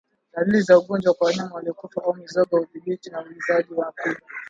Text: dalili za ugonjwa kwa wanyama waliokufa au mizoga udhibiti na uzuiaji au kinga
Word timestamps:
dalili 0.33 0.61
za 0.61 0.77
ugonjwa 0.79 1.13
kwa 1.13 1.27
wanyama 1.27 1.55
waliokufa 1.55 2.03
au 2.03 2.13
mizoga 2.13 2.57
udhibiti 2.59 3.09
na 3.09 3.21
uzuiaji 3.21 3.73
au 3.85 3.93
kinga 4.03 4.19